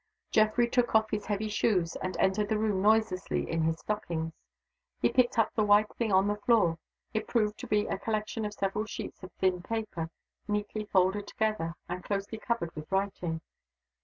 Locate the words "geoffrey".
0.31-0.67